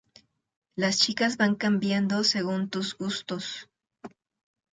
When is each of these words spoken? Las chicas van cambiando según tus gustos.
Las 0.75 0.97
chicas 0.99 1.37
van 1.37 1.53
cambiando 1.53 2.23
según 2.23 2.71
tus 2.71 2.97
gustos. 2.97 3.69